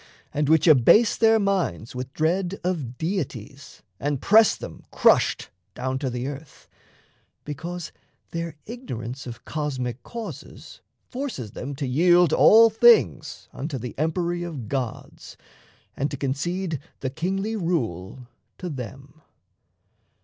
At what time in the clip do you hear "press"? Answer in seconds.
4.19-4.55